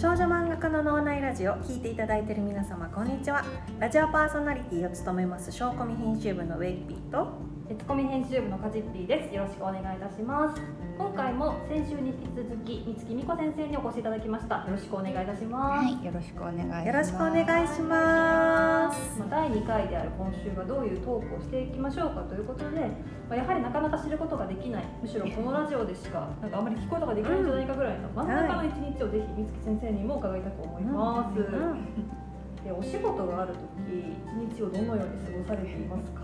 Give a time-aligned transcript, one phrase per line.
[0.00, 3.44] 少女漫画家の脳内ラジオ聞いていただいている皆様こんにちは。
[3.80, 7.32] ラジオパーソナリティを務めます小コミ編集部のウェイピーと
[7.68, 9.34] 別コミ編集部のカジッピーです。
[9.34, 10.62] よろしくお願いいたします。
[10.96, 14.64] 今回も先週に引き続き三月美子先生にお越しいただきました。
[14.64, 16.86] よろしくお願いいたします、はい、よろしくお願いします。
[16.88, 19.20] よろしくお願いします。
[19.20, 22.80] まあ、第2回である今週はどういうトークをしていきましょうかということで、
[23.28, 24.84] まあ、やはりなかなか知ることができない。
[25.02, 34.16] むしろこのラジオでしかなんかあまり聞くことができないんじゃないかぐらいの真ん中の一日をぜひ三月先生にも伺いたく思います、でお仕事がある時
[34.56, 36.22] 一日をどのように過ごされていますか、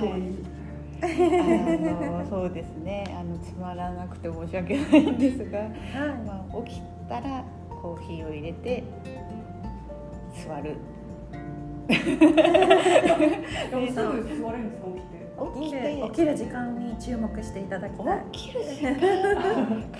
[0.00, 0.44] どういう？
[1.02, 1.06] あ
[2.22, 3.04] のそうですね。
[3.18, 5.68] あのつまらなくて申し訳ないんですが、
[6.24, 8.84] まあ起きたらコーヒーを入れて
[10.46, 10.76] 座る。
[11.88, 11.96] で
[13.76, 14.86] もすぐ座れるんですか？
[15.60, 15.72] 起きて。
[15.72, 18.24] 起きる起きる時間に注目していただきたい。
[18.30, 18.94] 起きる時間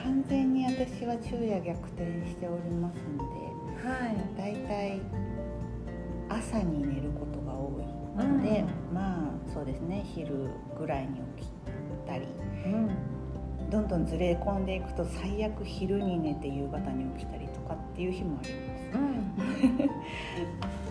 [0.04, 4.54] 完全に私は昼夜逆転しておりますのはいで、だい。
[4.68, 5.00] たい
[6.28, 7.31] 朝に寝ること
[8.16, 11.48] が多いので、まあそうですね昼ぐらいに起き
[12.06, 12.26] たり。
[12.66, 12.90] うん。
[13.70, 18.54] どんどんずれ込んでいくと最悪昼に寝て夕方に起きたりとかっていう日もあり
[18.92, 19.90] まうん。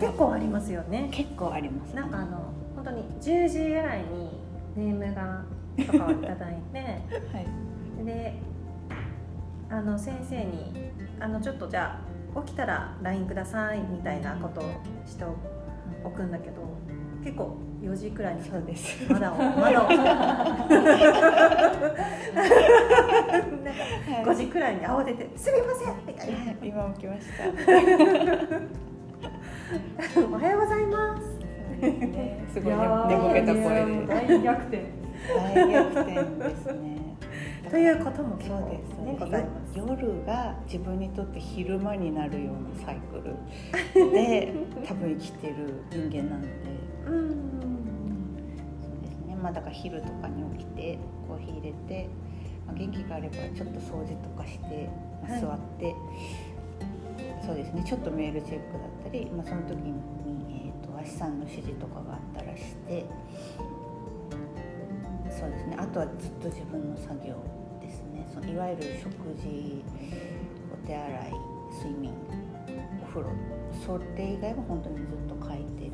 [0.00, 1.08] 結構ありますよね。
[1.12, 2.38] す結構あります、なんかあの
[2.74, 4.40] 本当に10時ぐらいに
[4.74, 5.44] ネームが
[5.76, 6.78] とかをいただいて
[7.32, 8.04] はい。
[8.04, 8.34] で
[9.70, 12.00] あの先生にあのちょっとじゃ
[12.34, 14.64] あ起きたら LINE くださいみたいなことを
[15.06, 15.24] して
[16.04, 16.62] おくんだけど
[17.24, 19.12] 結構4時くらいにそうです。
[19.12, 19.88] まだを まだを
[24.24, 26.38] 5時くらいに慌てて「すみません」みたいな。
[26.38, 27.44] はい今起きました
[30.28, 31.22] 「おはようございます。
[32.54, 34.06] すごい寝ぼけた声で。
[34.06, 34.84] 大逆転。
[35.54, 37.16] 大逆転ですね」
[37.72, 39.16] ということもそうですね。
[39.18, 44.52] ございますよ夜が自分にとって昼間になるようなサイクルで
[44.86, 46.48] 多分生きてる人間なので。
[47.06, 47.30] うん。
[48.78, 49.34] そうですね。
[49.42, 52.08] まあだから昼とかに起きてコーヒー入れて、
[52.66, 54.90] まあ、元気があればちょっと掃除とかして、
[55.22, 55.94] まあはい座って、
[57.40, 57.82] そうですね。
[57.86, 59.94] ちょっとメールチェックだったり、まあ、その時に、
[60.50, 63.06] えー、と足さんの指示とかがあったらして。
[65.30, 65.76] そうですね。
[65.78, 67.32] あとはずっと自分の作業。
[67.32, 67.61] ですね
[68.32, 69.84] そのいわゆる食事
[70.72, 71.32] お手洗い
[71.76, 72.12] 睡眠
[73.02, 73.28] お風呂
[73.84, 75.92] それ以外は本当にずっと書いてる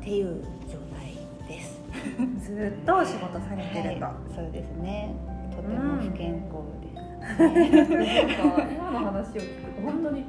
[0.00, 1.80] っていう状態です。
[2.44, 5.14] ずっとお仕事されてると、はい、そうですね。
[5.50, 7.04] とても不健康です。
[8.74, 10.24] 今の話を聞くと本当に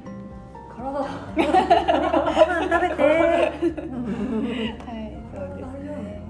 [0.76, 1.10] 体ご飯
[2.64, 3.04] 食べて
[4.84, 4.95] はい。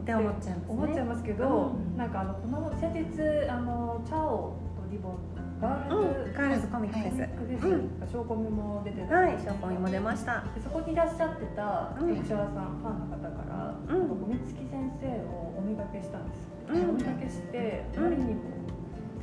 [0.06, 0.70] って思っちゃいますね。
[0.70, 1.98] 思っちゃいますけど、うん。
[1.98, 5.18] なんかあのこの先日あのチャオとリボン
[5.60, 6.34] ガールズ、うん。
[6.34, 9.16] ガールズコミックフェス、フェスが証拠見も出てた。
[9.16, 9.34] はい。
[9.34, 10.44] 証拠にも出ました。
[10.54, 12.16] でそこにいらっしゃってたうん。
[12.16, 14.00] 読者さん、ファンの方から、うん。
[14.00, 14.70] なんか五月先
[15.02, 16.44] 生をお見かけしたんです。
[16.44, 16.90] よ、うん。
[16.92, 18.04] お見かけしてあうん。
[18.04, 18.42] まりにも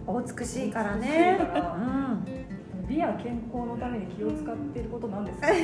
[0.05, 1.81] お美しいからねう
[2.83, 2.87] ん。
[2.89, 5.47] 美や健康のために気を使っていることなんですか、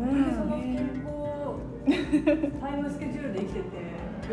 [0.00, 0.24] うん。
[0.26, 0.74] でその健
[1.04, 1.09] 康
[2.60, 3.66] タイムスケジュールで生きてて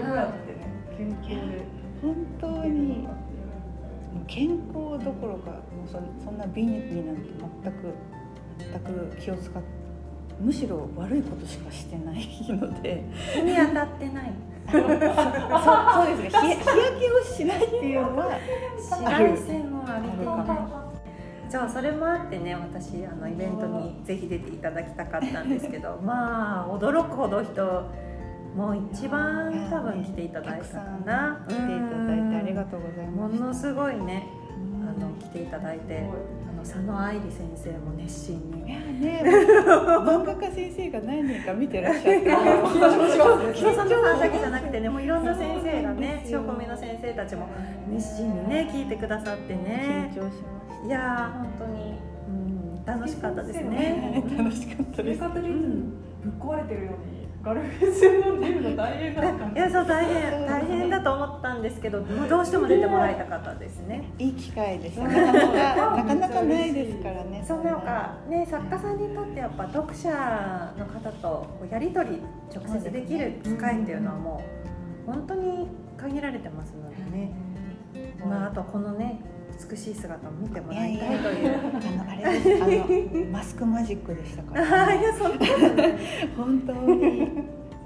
[0.02, 1.66] どうやってね健康で
[2.02, 3.08] 本当に
[4.28, 5.94] 健康どころかもうそ
[6.24, 7.22] そんな美になんて
[7.64, 7.94] 全く
[8.60, 9.64] 全く気を使っ
[10.40, 13.04] むしろ悪いことしかしてないので。
[13.34, 14.34] 日に当たってない。
[14.72, 16.56] そうそうですね。
[16.56, 18.40] 日日焼けをしないっていうのは
[18.78, 20.87] 紫外線を浴びていない
[21.50, 27.64] そうそれもあってね私あのイベントにぜひ出ていただきたかったんですけど まあ驚くほど人
[28.56, 31.46] もう一番多分来ていただいたかな。
[31.48, 34.28] 来ていただいてありがとうございますものすごいね
[34.82, 36.04] あの来ていただいてす
[36.50, 39.24] あの佐野愛理先生も熱心いにやね
[39.68, 47.48] 漫画家先生が何人か見てらっしゃって緊張します人佐野さんだけじゃなくてねもういろんな先生がね塩込みの先生たちも
[47.90, 50.12] 熱心にね聞いてくださってね。
[50.16, 54.24] 緊張しましいやー本当に、うん、楽しかったですね。
[54.30, 55.20] た楽しかったです。
[55.20, 55.76] 生活リズム
[56.24, 64.12] ぶっ壊れてるようにガルフェス飲んでるの大変だったんいやそう大変大変だと思ったんですけど、もうどうしても出てもらいたかったですね。
[64.18, 71.28] いい機会ですねなかなかなかなかないですからねそうなんかね作家さんにとってやっぱ読者の方と
[71.60, 72.22] こうやり取り
[72.54, 74.44] 直接できる機会っていうのはも
[75.08, 75.68] う本当に
[75.98, 77.32] 限られてますのでね。
[78.26, 79.22] まああとこのね
[79.70, 81.58] 美しい姿を見てもらいたいという。
[81.58, 81.62] あ
[82.04, 82.64] のあれです。
[82.64, 85.46] あのマスクマジックでしたから、あ いやそんな
[86.36, 87.00] 本当に。
[87.00, 87.26] じ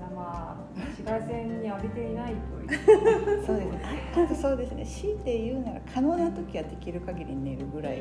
[0.02, 3.46] ゃあまあ仕紫外線に浴びていないという。
[3.46, 3.68] そうです
[4.16, 4.86] ああとそうですね。
[4.86, 7.98] 強いて言うなら可能な時はできる限り寝るぐらい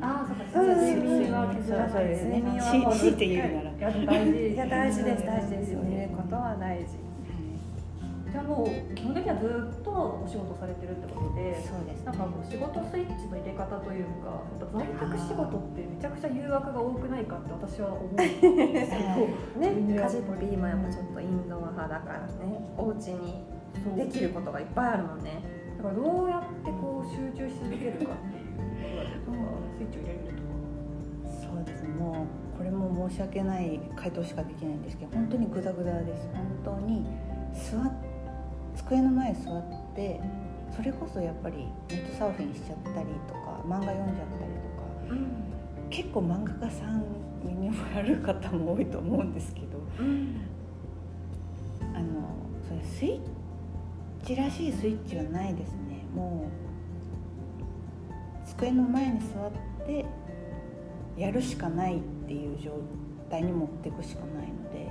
[0.00, 0.20] かな。
[0.20, 12.06] ああそうか睡眠は削らないそうですね睡眠は強いて言うならいや大事いや大事です大事ですよねことは大事じゃあもう基本的にはずっとお仕事されてるってことでそうですね。
[12.06, 14.42] なんかもう仕事スイッチの入れ方というか
[14.72, 18.12] 在宅仕事ってめちゃくちゃ誘惑が多くないかって私は思う。
[18.14, 18.26] んで
[18.86, 23.44] すけどね家事もビーもやっぱちょっとインドア派だからねお家に
[23.96, 25.42] できることがいっぱいあるもんね。
[25.76, 28.14] だからどうやってこう集中し続けるか。
[28.14, 29.38] っていうことか
[29.76, 30.38] スイッチを入れるとか
[31.54, 36.28] そうですもうこれも申し訳ない回答しかできないんですけど本当にグダグダです。
[36.64, 37.06] 本当に
[37.54, 37.92] 座っ
[38.88, 39.62] 机の前に座っ
[39.94, 40.18] て
[40.74, 44.84] それこそやっぱりネットサーフィンしちゃったりとか漫画読んじゃったりとか
[45.90, 47.04] 結構漫画家さん
[47.44, 49.78] 身にもある方も多いと思うんですけど
[51.94, 52.34] あの
[52.66, 53.20] それスイッ
[54.26, 56.06] チらしいスイッチはないですね。
[56.14, 56.48] もう
[58.48, 59.50] 机の前に座っ
[59.86, 60.06] て
[61.16, 62.72] やるしかないっていう状
[63.30, 64.87] 態に持っていくしかないので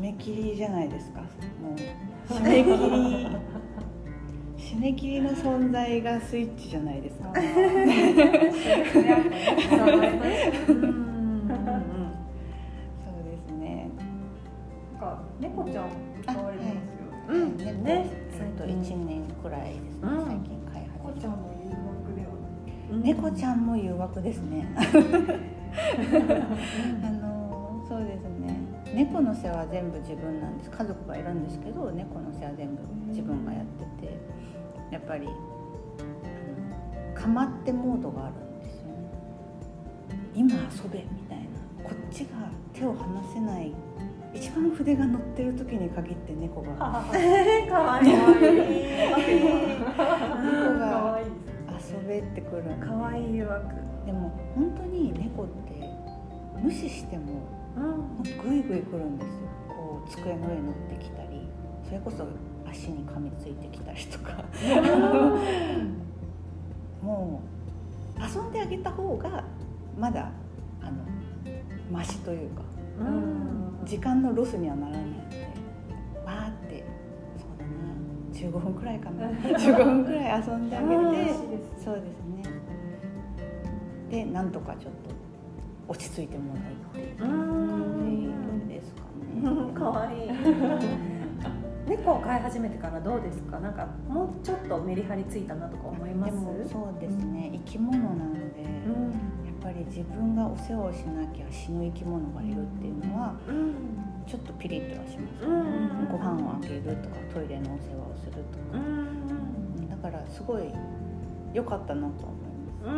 [0.00, 1.20] 締め切りじゃないですか。
[1.20, 1.74] もう
[2.32, 3.28] 締め切り。
[4.56, 7.30] 締め切りの存在がスイッチじゃないですか。
[7.34, 7.52] そうです
[8.96, 9.12] ね
[10.68, 11.48] うん。
[13.04, 13.90] そうですね。
[14.94, 15.90] なんか猫ちゃん
[16.24, 17.04] 飼われてますよ。
[17.28, 17.42] うん。
[17.42, 17.56] うん。
[17.58, 17.64] ね。
[17.72, 20.24] ねえっと最近1年くらいですね、うん。
[20.24, 22.28] 最近飼い猫始めちゃんの誘惑では
[22.90, 24.66] うん猫ちゃんも誘惑ですね。
[27.04, 27.19] あの
[29.50, 30.70] 世話は全部自分なんです。
[30.70, 34.16] 家族がいるんですけど猫の世話全部自分がやってて
[34.92, 38.92] やっぱりあのかまってモードがあるんですよね。
[40.34, 41.44] 今遊べみたいな。
[41.82, 42.28] こっちが
[42.72, 43.74] 手を離せない。
[44.32, 46.68] 一番筆が乗ってる時に限って猫が。
[46.78, 48.08] かわいい。
[48.08, 48.26] 猫
[50.78, 53.66] が遊べってくるかわいい誘惑
[54.06, 55.50] でも本当に猫って
[56.62, 58.22] 無視してもうん。
[58.22, 59.32] グイグイ来るんですよ。
[59.68, 61.48] こう机の上に乗ってきたり
[61.84, 62.26] それこそ
[62.68, 64.44] 足に噛みついてきたりとか。
[67.02, 67.42] も
[68.16, 69.42] う遊んであげた方が
[69.98, 70.30] まだ
[70.82, 70.98] あの
[71.90, 72.62] マシというか
[73.00, 73.86] うん。
[73.86, 75.48] 時間のロスにはならないので
[76.26, 76.84] わーって
[77.38, 79.26] そうだな15分くらいかな。
[79.28, 80.94] 15分くらい遊んであげて
[81.82, 82.42] そうですね。
[84.10, 85.10] でなんとかちょっと
[85.88, 87.49] 落ち着いてもらうっていう
[89.40, 89.72] ですかね。
[89.74, 90.30] かわいい。
[91.88, 93.58] 猫を飼い始めてからどうですか？
[93.58, 96.32] なんかもうちょっとメリハリついたなとか思います？
[96.32, 97.50] でもそうですね。
[97.52, 99.10] 生き物なので、うん。
[99.10, 103.74] やっぱり自分がお世話をしなきゃ死ぬ生き物がいるっていうのはうん。
[104.26, 106.08] ちょっとピリッとはしますうん。
[106.10, 108.38] ご飯をあげるとかトイレのお世話をすると
[108.72, 109.88] うか、ん。
[109.90, 110.62] だからすごい
[111.52, 112.90] 良かったなと思いう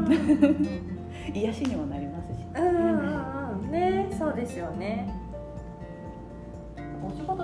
[0.00, 0.04] ん。
[0.04, 2.38] ま す癒しにもなりますし。
[2.56, 2.66] うん。
[2.66, 3.60] うん。
[3.64, 3.70] うん。
[3.70, 4.08] ね。
[4.18, 5.14] そうですよね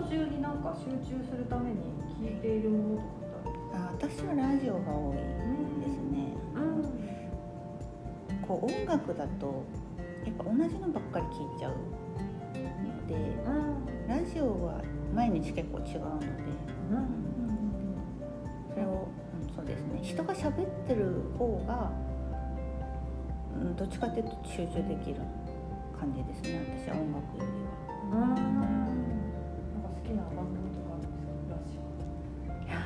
[0.03, 1.77] 事中になんか集中するために
[2.21, 6.37] 聞いているものとかあ私はラジオが多いですね。
[6.55, 8.47] うん。
[8.47, 9.65] こう音楽だと
[10.25, 14.09] やっぱ同じのばっかり聴いちゃうのでうん。
[14.09, 14.83] ラジオは
[15.15, 16.27] 毎日結構違うので。
[18.69, 19.09] それを、
[19.49, 20.01] うん、そうですね。
[20.03, 21.91] 人が喋ってる方が、
[23.59, 25.17] うん、どっちかっていうと集中できる
[25.99, 27.47] 感じですね私は音楽より
[28.15, 29.06] は。
[30.07, 31.59] きな番組とかあるんですか？
[31.59, 31.75] ラジ
[32.67, 32.79] いや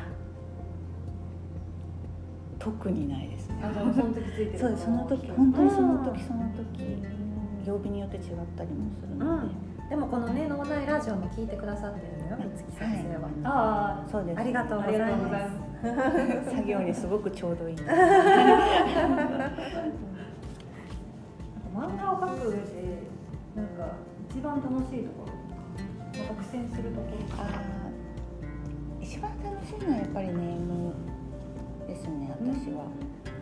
[2.59, 3.61] 特にないですね。
[3.63, 7.03] オあじゃあその時ついてるそうですその時本当にその時その時
[7.67, 8.23] 曜日によって違っ
[8.57, 9.49] たりもするので、
[9.91, 14.41] でもこのね脳内ラジオも聞いてくださってるのよ美月先生は、あそうです。
[14.41, 16.51] ありがとうございます。
[16.57, 17.77] 作業にすごくちょうどいい。
[21.75, 22.63] 漫画を描く上で
[23.55, 23.95] なんか
[24.31, 25.33] 一番楽しいところ
[26.31, 30.95] とかまた苦戦するところあー一番楽しいのはやっぱりネーム
[31.89, 32.85] ですね私は、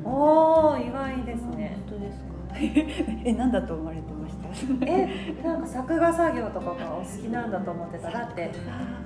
[0.04, 1.76] おお意外ですね。
[1.88, 2.28] 本当ですか？
[3.28, 4.86] え何だと思われてました？
[4.86, 8.10] えなんか作画作業とかがお好きなんだと思ってた。
[8.10, 8.50] だって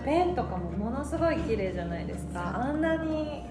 [0.04, 2.52] ペンとかもものすごい綺麗じゃないですか。
[2.62, 3.44] あんなに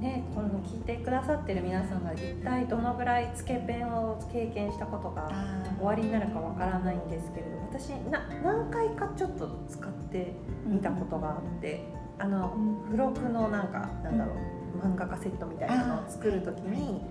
[0.00, 10.34] ねこの聞いてくださってる皆さんが一体どのぐらいつけペンを経験したことがあ終わりになるかわからないんですけれど私な何回かちょっと使って
[10.66, 11.84] みたことがあって
[12.18, 17.02] あの付録のなんかなんだろう漫画家セットみたいなのを作る時に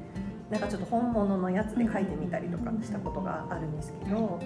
[0.49, 4.39] なんかちょっと本物のやつで書いてみたりとかしたことがあるんですけど、も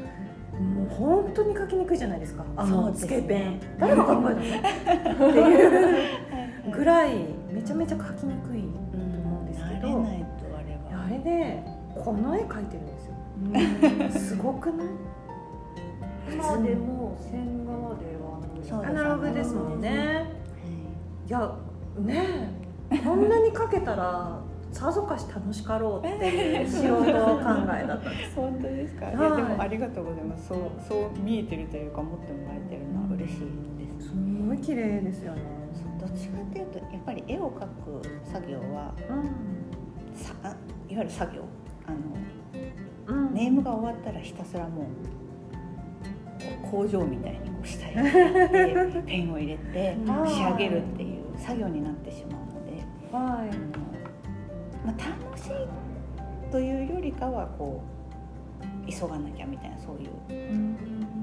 [0.91, 4.59] う本当に書きにくいじゃないですかあのつけペン、 誰が考え
[5.01, 5.29] たの？
[5.29, 6.32] っていう
[6.71, 10.25] ぐらいめちゃめちゃ書きにくいと思うんですけど、慣れないと
[10.57, 11.05] あれは。
[11.05, 11.63] あれで
[11.95, 14.19] この絵描いてるんですよ。
[14.19, 14.87] すごくない？
[16.31, 19.89] 今でも線画まではアナログですもんね。
[19.89, 20.33] はい
[21.27, 21.55] いや
[21.99, 22.23] ね
[22.91, 24.39] えこんなに描けたら
[24.71, 28.35] さぞかし楽しかろうっていう 素人考えだったんです。
[28.35, 29.15] 本当ですか、はい。
[29.15, 30.47] いやでもありがとうございます。
[30.47, 33.39] そうそう見えてるというか思ってもらえてるのは嬉しい
[33.97, 34.13] です、す
[34.47, 35.41] ごい綺麗ですよね。
[35.73, 40.55] そうどっちかっていうとやっぱり絵を描く作業はうさあいわ
[40.89, 41.43] ゆる作業
[41.87, 41.91] あ
[43.11, 44.85] のん、うん、ネームが終わったらひたすらもう
[46.69, 50.29] 工場みたいにこう下へやって ペンを入れてはい。
[50.29, 52.83] 仕上げるっていう作業になってしまうので、
[53.15, 53.49] はい。
[53.49, 53.83] あの
[54.85, 58.02] まあ、楽しいというよりかはこう
[58.89, 60.09] 急がなきゃみたいなそういう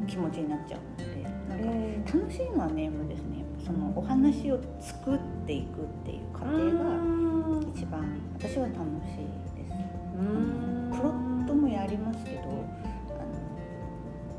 [0.06, 6.70] 気持ちになっちゃうのでなんかえ楽しいのはネームですねそのお話を作っていくっていう過程が
[7.74, 9.26] 一番私は楽しい
[9.56, 9.70] です。
[10.90, 12.54] プロットもやりますけどあの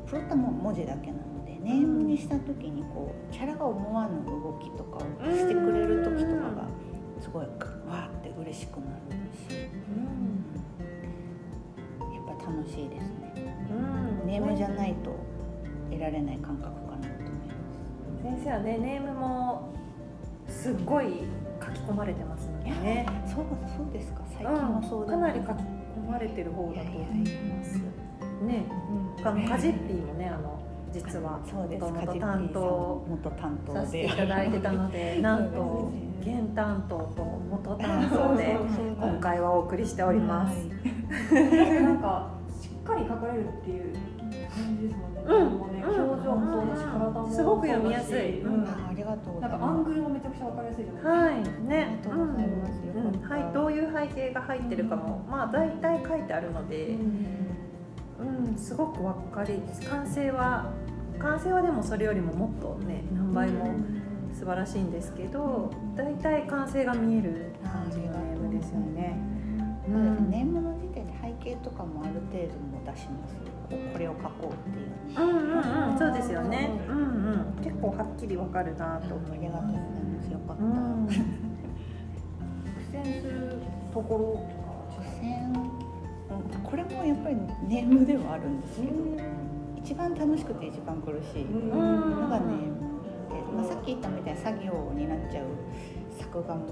[0.06, 5.00] プロットも文字だけなのでネームにした時にこうキャラが思わぬ動きとかを
[5.32, 6.68] してくれる時とかが
[7.20, 9.02] すごいわーって嬉しくなる
[9.50, 9.70] し、
[12.52, 13.56] 楽しいですね。
[14.26, 15.16] ネームじゃないと
[15.90, 17.54] 得られない感覚かなと思いま
[18.20, 18.24] す。
[18.24, 19.74] 先生はねネームも
[20.48, 21.24] すっごい
[21.64, 23.46] 書き込まれてますのでねそう
[23.78, 24.22] そうですか。
[24.34, 27.80] 最近はそうだかなり書き込まれてる方だと思います。
[28.44, 28.66] ね、
[29.18, 30.60] うん、あのカジッピーもねあの
[30.92, 31.86] 実はそうです。
[31.86, 35.92] 元担当元担当させてでいただいてたので なんと
[36.22, 38.58] 現担当と元担当で
[39.00, 40.68] 今回はお送りしております、
[41.34, 42.28] なんか
[42.92, 43.94] かり書かれるっていう
[44.52, 45.24] 感じですもんね。
[45.26, 45.58] うん。
[45.58, 46.12] もうねうん。
[46.12, 48.42] 表情もそうだし、体もすごく読みやすい。
[48.42, 48.64] うん。
[48.64, 51.10] あありがとうないんかアングルもめちゃくちゃわかりやすいじゃないですか。
[51.10, 51.70] はい。
[51.70, 52.00] ね。
[52.02, 53.32] ありがとうございます。
[53.32, 53.54] はい。
[53.54, 56.98] どういう背景が入ってるかも、まあ大体書いてあるので、
[58.20, 59.62] うん、すごくわかり。
[59.90, 60.72] 完成は
[61.20, 63.76] 完成はでもそれよりももっとね何倍も
[64.34, 69.20] 素晴らしいんですけど大体完成が見える感じのネームですよね。
[69.88, 70.28] ううん。
[70.28, 75.98] んネームの時点で背景とかもある程度も出しますこうこれを書こうっていううんうんうん。
[75.98, 76.70] そうですよね。
[76.88, 77.64] うんうん。
[77.64, 79.82] 結構はっきりわかるなと思いありがとうございま
[80.18, 80.40] ますよ。
[80.48, 80.64] かっす。
[80.64, 81.08] うた、ん。
[81.08, 81.14] 苦
[82.92, 83.58] 戦する
[83.94, 85.54] ところとか苦戦。
[85.54, 85.72] うん
[86.64, 87.36] これもやっぱり
[87.68, 88.94] ネームではあるんですけど、
[89.76, 91.44] 一番楽しくて一番苦しい。
[91.44, 91.70] うん。
[91.70, 92.80] のがネーム
[93.30, 95.48] で、まあ、さっき言ったみたいに作業になっちゃう
[96.18, 96.68] 作画も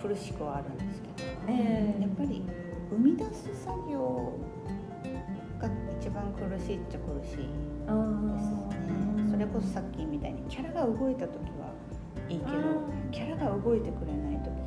[0.00, 1.05] 苦しくはあるんですけど
[1.48, 2.42] えやっぱり
[2.90, 4.32] 生み出す作業
[5.60, 5.68] が
[6.00, 7.48] 一番苦しいっちゃ苦しい
[7.88, 7.92] あ
[8.34, 8.50] です
[8.82, 9.30] ね。
[9.30, 11.72] それこそさっきみたいにキャラが動いた時は
[12.28, 12.52] いいけど
[13.12, 14.66] キャラが動いてくれない時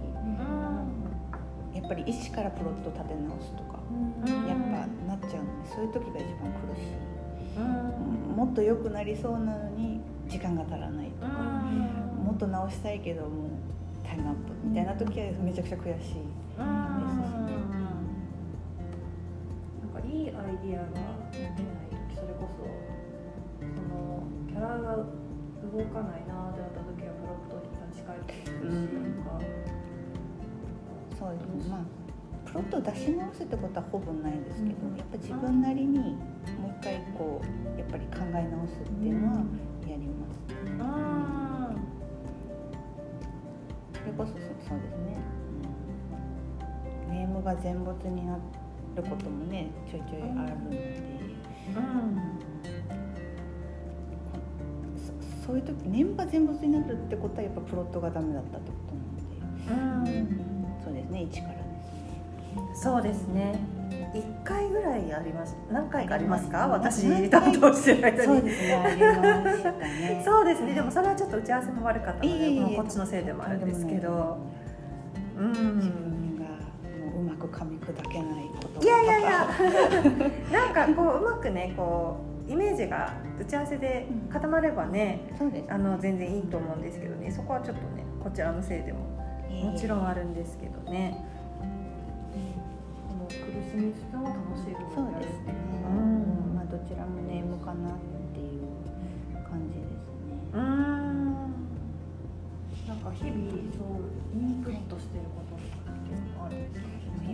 [1.74, 3.80] やっぱり一からプロット立て直すとか
[4.48, 8.36] やっぱなっちゃうのでそういう時が一番苦しい、うん。
[8.36, 11.32] もっと良くなりそうなのに時間が足らないとか、
[12.24, 13.50] もっと直したいけどもう
[14.06, 16.16] タイムアップみたいな時はめちゃくちゃ悔しい
[16.66, 16.68] なん
[19.94, 20.88] かいいアイディアが
[21.32, 21.56] 出ない
[21.90, 22.64] 時それこそ
[23.76, 25.06] そのキャラが動
[25.86, 27.70] かないなってなった時はプロットに。
[27.90, 28.78] 立ち返ってくるし、うん。
[29.04, 29.42] なんか
[31.18, 31.70] そうですね。
[31.70, 31.80] まあ
[32.46, 39.34] プロットを出し直すってことはほぼないですけど、やっぱ自分なりにもう一回こうやっぱり考え直すっていうのは
[39.88, 40.26] やりま
[43.94, 45.39] す、それこそそうですね、うん
[47.10, 48.36] ネームが全没にな
[48.96, 51.02] ることもねちょいちょいあるので、
[55.42, 58.78] そそういう時ネームが全没になるってことはやっぱプロットがダメだったってこ
[59.68, 60.12] となので、
[60.84, 61.70] そうですね一からですね
[62.82, 63.60] そうですね。
[64.12, 65.56] 一回ぐらいあります。
[65.72, 66.64] 何回かありますか？
[66.64, 68.26] あります私担当してる間に。
[68.26, 70.74] そうですねそうですね。
[70.74, 74.38] でもそれはちょっと打ち合わせも悪かったので、いえいえいえもうこっちのせいでもあるんですけど。
[75.38, 75.89] う自ん。
[77.94, 79.48] 分がもううまく噛み砕けないこといやいやいや。
[80.52, 82.18] なんかこううまくねこ
[82.48, 85.72] うイメージが打ち合わせで固まればね、そうです。
[85.72, 87.30] あの全然いいと思うんですけどね。
[87.32, 89.00] そこはちょっとねこちらのせいでも
[89.72, 91.24] もちろんあるんですけどね。
[93.08, 93.34] この苦
[93.70, 95.54] しみつつも楽しい部そうですね、
[95.88, 96.56] うん。
[96.56, 97.94] まあどちらもネームかなっ
[98.34, 98.64] ていう
[99.48, 100.38] 感じですね。
[100.54, 101.26] うーん。
[102.88, 103.36] なんか日々
[103.78, 104.02] そう
[104.34, 106.89] インプットしてることとかっていうのもあるんですか？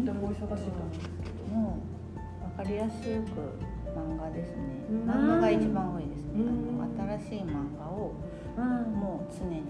[0.05, 1.79] 本当にお忙しいと思うんですけども
[2.15, 4.57] う分かりやすく漫画ですね。
[4.91, 5.09] うん。
[5.09, 6.31] 漫画が一番多いですね。
[6.35, 6.83] うん。
[6.83, 8.13] あの新しい漫画を
[8.57, 9.62] うんもう常に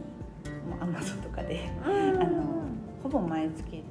[0.67, 2.21] もうアマゾンとかでうん。
[2.21, 2.43] あの
[3.03, 3.83] ほぼ毎月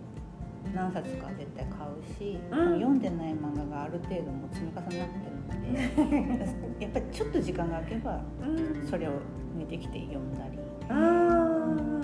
[0.74, 2.74] 何冊か絶対買うし、うん。
[2.74, 5.02] 読んでない漫画がある程度もう積み重なってる
[5.48, 8.86] ので やっぱりちょっと時間が空けばうん。
[8.86, 9.12] それを
[9.56, 10.58] 抜いてきて読んだり。
[10.90, 12.02] うん。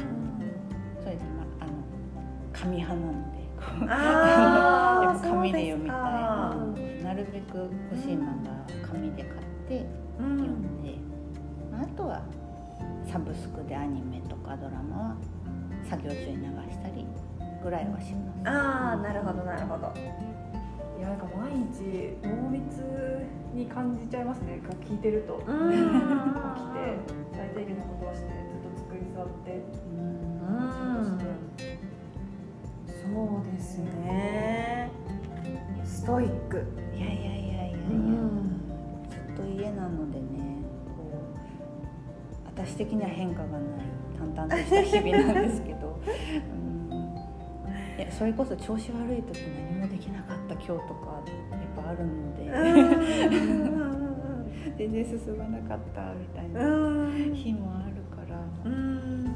[1.02, 1.72] そうですね、まあ、あの
[2.52, 3.49] 紙派なので
[3.86, 7.08] やっぱ紙で読みたいそうですか。
[7.08, 8.56] なるべく欲しい漫画は
[8.90, 9.86] 紙で買って
[10.18, 10.82] うん読ん。
[10.82, 10.98] で、
[11.70, 12.22] まああとは
[13.04, 15.16] サブスクでアニメとかドラマは
[15.88, 17.06] 作業中に流したり
[17.62, 18.48] ぐらいはします。
[18.48, 19.92] ああなるほどなるほど。
[20.98, 22.84] いやなんか毎日濃密
[23.54, 24.60] に感じちゃいますね。
[24.84, 25.38] 聞いてると。
[25.38, 25.62] 起きてうん
[27.32, 29.50] 最低限のことはしてずっと机に座って。
[29.56, 30.20] うん。
[30.70, 31.19] 仕事して
[33.12, 34.90] そうですね。
[35.84, 36.64] ストイック。
[36.96, 38.60] いやいやいやいやいや、うん
[39.10, 41.10] ずっと家なのでねこ
[42.44, 43.60] う私的には変化がない
[44.16, 46.00] 淡々とした日々なんですけど、
[46.90, 47.04] うん、
[47.98, 49.38] いやそれこそ調子悪い時
[49.72, 52.44] 何もできなかった今日とかやっぱあるので、
[54.76, 57.34] 全然進まなかったみたいなうん。
[57.34, 59.29] 日もあるから、うん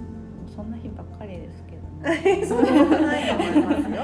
[0.55, 1.83] そんな日ばっかりですけど
[2.39, 2.45] ね。
[2.47, 4.03] そんなことないと思いますよ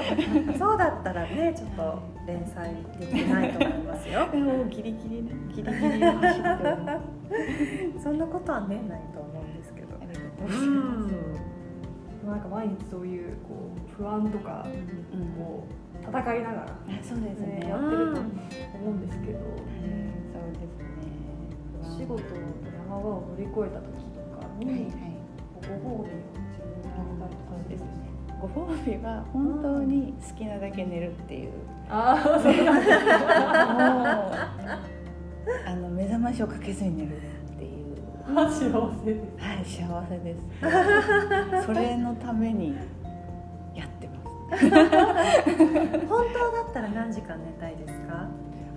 [0.57, 5.77] そうだったらねちょっと連載できないと思いますよ もうギリギリねギリギ
[7.93, 10.65] リそんなことはねないと思うんですけどありがとううございます。
[12.25, 14.65] んなんか毎日そういうこう不安とか
[15.13, 16.67] うんこう戦いながらあ
[17.03, 17.59] そうですね。
[17.61, 19.47] ねやってると思うんですけどそう
[20.53, 21.99] ですね。
[21.99, 22.29] 仕事の
[22.89, 24.91] 山場を乗り越えた時とかはいにはい。
[25.83, 26.40] ご褒美を
[27.49, 27.91] そうですねね。
[28.41, 31.51] ご褒美は本当に好きなだけ寝るっていう。
[31.89, 32.71] ああそうも
[35.51, 37.19] うあの目覚ましをかけずに寝るっ
[37.57, 37.71] ていう。
[38.27, 40.39] 幸せですはい幸せです。
[41.65, 42.75] それのために
[43.75, 44.69] やってます。
[44.69, 44.69] 本
[46.33, 48.27] 当だったら何時間寝たいですか？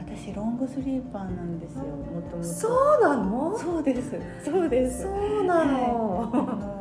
[0.07, 1.85] 私ロングスリーパーなんですよ。
[1.85, 2.49] もともと。
[2.49, 3.57] そうなの？
[3.59, 4.19] そうです。
[4.45, 5.03] そうです。
[5.03, 5.73] そうなあの、
[6.33, 6.74] の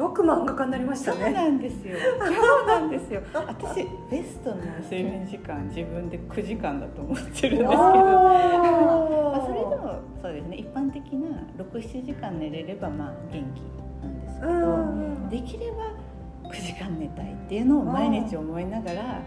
[0.00, 1.98] よく漫画家になりましたそうねなんですよ。
[1.98, 3.20] そうなんですよ。
[3.34, 7.66] 私ベストの睡眠時間自分で9時間だと思ってるんですけど。
[7.68, 10.56] まあ、それでもそうですね。
[10.56, 13.60] 一般的な67時間寝れればまあ元気
[14.02, 19.20] なんですけど、うんできれば9時間寝たいっていうのを毎日思いながらは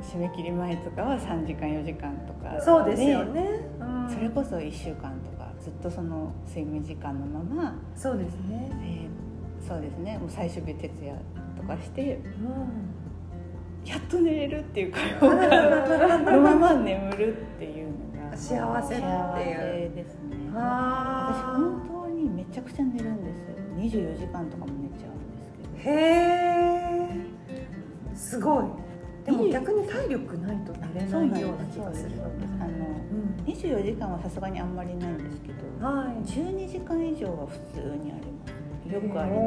[0.00, 3.46] 締め切り前とかは3時間4時間とかいそうですよね、
[3.78, 4.08] うん。
[4.08, 9.01] それこそ1週間とかずっとその睡眠時間のまま、そうですね、えー
[9.66, 10.18] そうですね。
[10.18, 11.14] もう最終日徹夜
[11.56, 19.08] とかしてうやっと寝れるっていう解放感のまま眠るっていうのが幸せっていう。
[19.08, 20.36] 幸せですね。
[20.36, 23.92] ん、私あ本当にめちゃくちゃ寝るんです。
[23.92, 25.50] よ24時間とかも寝ちゃうんです
[25.84, 25.96] けーど。
[25.96, 28.64] へえすごい。
[29.24, 32.12] でも逆に体力ないと寝れないような気がする。
[32.60, 33.44] あのうん。
[33.46, 36.06] 24時間はさすがにあんまりないんですけどはい。
[36.24, 38.31] 12時間以上は普通にあります
[38.92, 39.40] よくあります。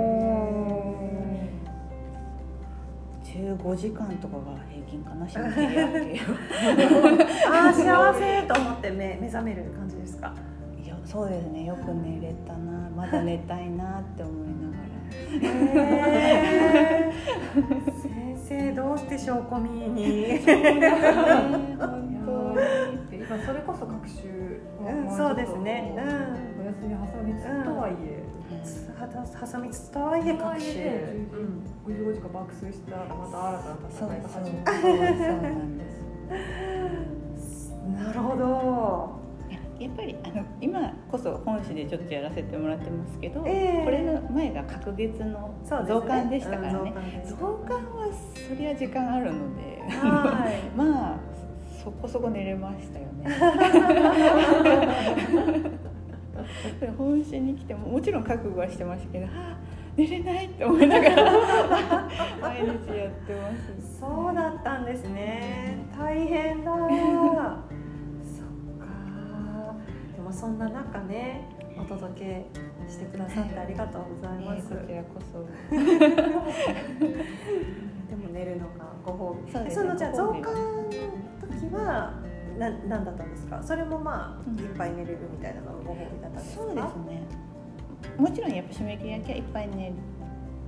[3.31, 10.33] お15時間とかが平均かな あー幸せと思って目目覚める感じですか？
[10.83, 11.65] いやそうですね。
[11.65, 12.89] よく寝れたな。
[12.95, 14.83] まだ寝たいなって思いながら。
[17.91, 20.39] 先生どうして証拠見に？
[23.27, 25.93] 今それこそ学習うんそうですね。
[25.97, 25.99] お
[26.63, 28.23] 休み挟みつつとはいえ、
[28.65, 30.67] はさみつつとはいえ学習、
[31.85, 35.77] 55時間爆睡したらまた新たな戦いが始まるそうなん。
[35.77, 35.83] で
[37.37, 39.23] すなるほど
[39.79, 47.29] やっぱりあの今こそ本誌でちょっとやらせてもらってますけど、ええこれの前が隔月の増刊でしたからねねうん。
[47.29, 48.07] 増刊増刊は
[48.47, 51.19] そりゃ時間あるのではいまあ
[51.83, 53.25] そこそこ寝れましたよね
[56.97, 59.57] 本誌に来てももちろん覚悟はしてましたけど、はあ、
[59.95, 61.31] 寝れないって思いながら
[62.41, 62.67] 毎日
[62.97, 63.49] やってま
[63.81, 65.77] すそうだったんですね。
[65.97, 66.71] 大変だ。
[66.71, 66.87] そっか。
[70.15, 72.45] でもそんな中ねお届け
[72.89, 75.45] してくださってありがとうございます、えーこちらこそ。
[78.09, 79.51] でも寝るのがご褒美。
[79.51, 80.49] そねのじゃあ増刊の
[81.41, 82.13] 時は
[82.57, 83.61] な何だったんですか？
[83.61, 84.59] それもまあ、うん。
[84.59, 86.63] いっぱい寝れるみたいなのがご褒美だったんですか？
[86.63, 87.21] そうですね。
[88.17, 89.93] もちろんやっぱ締め切りだけはいっぱい寝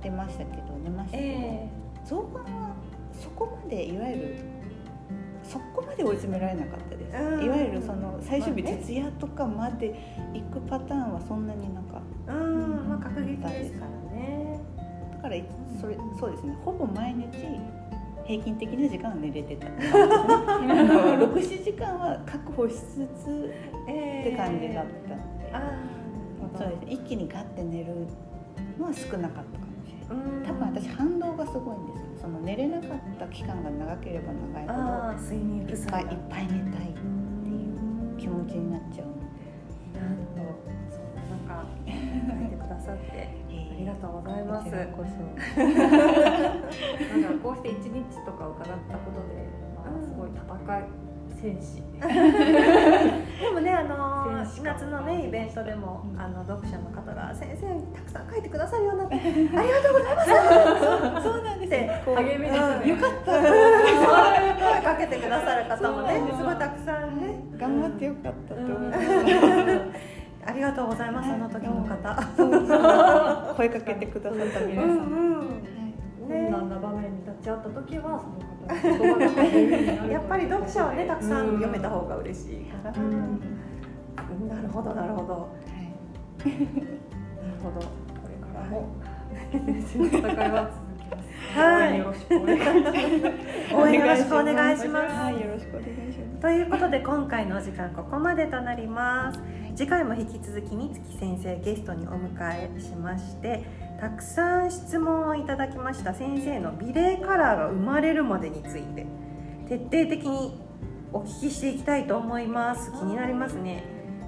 [0.02, 1.68] てましたけど寝ましたけど、え
[2.04, 2.74] 増刊は
[3.12, 4.36] そこまでいわゆる
[5.42, 7.44] そこまで追い詰められなかったです、うん。
[7.44, 9.94] いわゆるその最終日徹夜とかまで
[10.34, 12.88] 行くパターンはそんなになんかえうん。
[12.88, 14.60] まあ確実ですからね。
[15.16, 15.44] だからい
[15.80, 16.56] それそうですね。
[16.64, 17.26] ほぼ毎日
[18.28, 19.70] 平均的な時間は寝れてた。
[19.72, 23.54] ね67時間は確保しつつ
[23.86, 25.14] えって感じだった。
[25.16, 25.72] んで、あ
[26.54, 26.80] あそうです。
[26.80, 28.06] ね一気にガッて寝る
[28.78, 30.26] のは少なかったかもしれない。
[30.26, 30.44] うん。
[30.44, 32.06] 多分私反動がすごいんですよ。
[32.20, 37.72] その寝れなかった期間が長ければ長いほど睡眠不いっ足ぱいいっぱい寝たいってい
[38.14, 39.06] う気持ちになっちゃう。
[39.06, 39.27] ので
[41.62, 41.68] 書
[42.44, 44.70] いてくださってありがとうございます。
[44.70, 45.12] こ な
[47.18, 48.54] んかこうして一日とか伺っ
[48.90, 50.82] たことで、まあ、すごい戦い
[51.28, 51.82] 戦士。
[51.98, 52.04] で
[53.50, 54.74] もねあの選手か。
[54.74, 57.66] 夏のねイベントでもあの読者の方が先生
[57.96, 59.18] たくさん書いてくださるようになって あ
[59.62, 60.30] りがとうございます。
[61.22, 62.88] そうなんですでよこう励みですね。
[62.88, 63.40] よかった。
[63.40, 63.50] 声
[64.82, 67.38] かけてくださる方もねすごいたくさんね。
[67.58, 69.02] 頑張ってよかったと思います、あ
[70.58, 73.54] りがとうございますあの時の方。
[73.54, 75.44] 声かけてくださった皆さん、
[76.26, 78.20] 困難な場面に立ち会った時は
[78.68, 79.20] その方
[80.10, 85.32] やっぱり読者をねたくさんうん読めた方が嬉しいから、なるほどなるほど。
[85.32, 86.50] はい。
[86.50, 86.60] なる
[87.62, 87.86] ほど。
[87.86, 87.86] こ
[88.28, 88.88] れからも。
[89.52, 90.88] 戦いは続きます。
[91.54, 93.74] はい応援よろしくお願いします。
[93.74, 95.14] 応援よろしくお願いします。
[95.14, 96.40] はい、よろしくお願いします。
[96.40, 99.40] ということで今回のお時間ここまでとなります
[99.78, 103.64] 次回も引き続き美月先生ゲストにお迎えしまして
[104.00, 106.12] たくさん質問をいただきました。
[106.12, 109.06] 先生の美麗カラーが生まれるまでについて
[109.68, 110.60] 徹底的に
[111.12, 112.90] お聞きしていきたいと思います。
[112.90, 113.84] 気になりますね。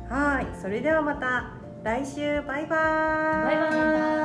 [0.08, 0.46] はい。
[0.62, 2.42] それではまた来週。
[2.42, 3.44] バイバーイ。
[3.46, 4.19] バイバーイ。